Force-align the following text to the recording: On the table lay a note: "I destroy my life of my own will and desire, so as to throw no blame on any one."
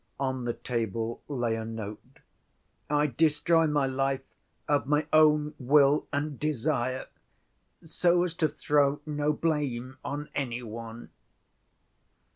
On 0.19 0.45
the 0.45 0.53
table 0.53 1.21
lay 1.27 1.55
a 1.55 1.63
note: 1.63 2.01
"I 2.89 3.05
destroy 3.05 3.67
my 3.67 3.85
life 3.85 4.23
of 4.67 4.87
my 4.87 5.05
own 5.13 5.53
will 5.59 6.07
and 6.11 6.39
desire, 6.39 7.05
so 7.85 8.23
as 8.23 8.33
to 8.37 8.47
throw 8.47 8.99
no 9.05 9.31
blame 9.31 9.99
on 10.03 10.29
any 10.33 10.63
one." 10.63 11.11